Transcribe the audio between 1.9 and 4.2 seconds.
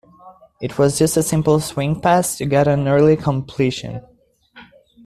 pass to get an early completion.